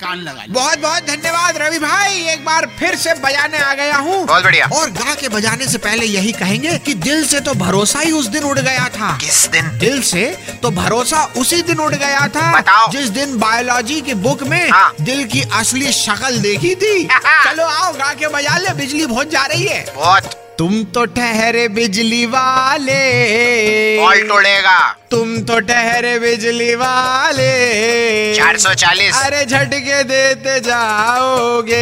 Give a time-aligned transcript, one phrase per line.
[0.00, 4.24] कान लगा बहुत बहुत धन्यवाद रवि भाई। एक बार फिर से बजाने आ गया हूँ।
[4.26, 8.00] बहुत बढ़िया। और गा के बजाने से पहले यही कहेंगे कि दिल से तो भरोसा
[8.00, 9.78] ही उस दिन उड़ गया था। किस दिन?
[9.78, 10.24] दिल से
[10.62, 14.94] तो भरोसा उसी दिन उड़ गया था बताओ। जिस दिन बायोलॉजी की बुक में हाँ।
[15.00, 17.04] दिल की असली शक्ल देखी थी।
[17.44, 21.68] चलो आओ गा के बजा ले बिजली बहुत जा रही है। बहुत। तुम तो ठहरे
[21.68, 23.00] बिजली वाले।
[24.22, 24.78] तोड़ेगा।
[25.10, 27.50] तुम तो ठहरे बिजली वाले।
[28.34, 31.76] 440 अरे झटके देते जाओगे।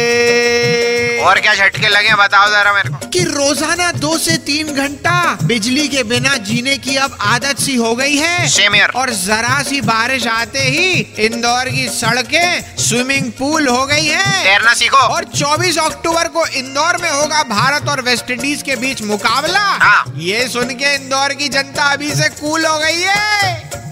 [1.21, 5.87] और क्या झटके लगे बताओ जरा मेरे को। कि रोज़ाना दो से तीन घंटा बिजली
[5.87, 8.95] के बिना जीने की अब आदत सी हो गई है। Here.
[8.95, 10.93] और जरा सी बारिश आते ही
[11.25, 16.97] इंदौर की सड़कें स्विमिंग पूल हो गई है। तैरना सीखो। और 24 अक्टूबर को इंदौर
[17.01, 21.49] में होगा भारत और वेस्ट इंडीज के बीच मुकाबला। हाँ। ये सुन के इंदौर की
[21.49, 23.14] जनता अभी से कूल हो गई है।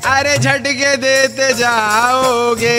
[0.05, 2.73] अरे झटके देते जाओगे।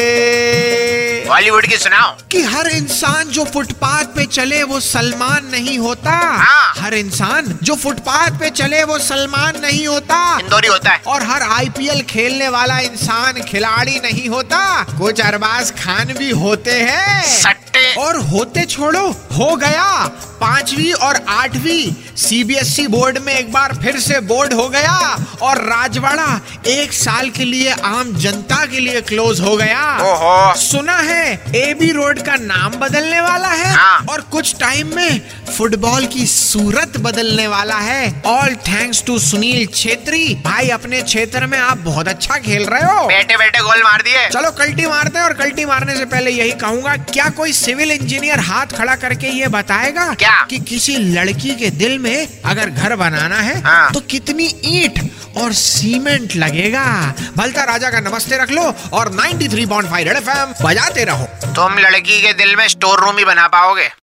[1.29, 6.75] बॉलीवुड की सुनाओ। कि हर इंसान जो फुटपाथ पे चले वो सलमान नहीं होता। हाँ।
[6.79, 11.43] हर इंसान जो फुटपाथ पे चले वो सलमान नहीं होता। इंदौरी होता है। और हर
[11.43, 18.17] आईपीएल खेलने वाला इंसान खिलाड़ी नहीं होता। कुछ अरबाज खान भी होते हैं। सट्टे। और
[18.17, 20.07] होते छोड़ो हो गया।
[20.41, 26.27] पांचवी और आठवीं सीबीएसई बोर्ड में एक बार फिर से बोर्ड हो गया। और राजवाड़ा
[26.73, 31.25] एक साल के लिए आम जनता के लिए क्लोज हो गया ओहो सुना है
[31.57, 35.21] एबी रोड का नाम बदलने वाला है हाँ। और कुछ टाइम में
[35.57, 41.59] फुटबॉल की सूरत बदलने वाला है all thanks to Sunil Chhetri भाई अपने क्षेत्र में
[41.59, 45.25] आप बहुत अच्छा खेल रहे हो बैठे बैठे गोल मार दिए चलो कल्टी मारते हैं
[45.25, 49.49] और कल्टी मारने से पहले यही कहूँगा क्या कोई सिविल इंजीनियर हाथ खड़ा करके ये
[49.55, 50.35] बताएगा क्या?
[50.51, 54.99] कि किसी लड़की के दिल में अगर घर बनाना है हाँ। तो कितनी ईंट
[55.37, 61.25] और सीमेंट लगेगा। भलता राजा का नमस्ते रख लो और 93.5 थ्री बजाते रहो।
[61.55, 63.91] तुम लड़की के दिल में स्टोर रूम ही बना पाओगे।